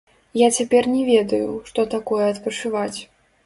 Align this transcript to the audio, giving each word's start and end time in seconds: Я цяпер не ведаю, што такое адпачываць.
Я 0.41 0.47
цяпер 0.61 0.87
не 0.93 1.03
ведаю, 1.11 1.53
што 1.69 1.87
такое 1.95 2.23
адпачываць. 2.33 2.99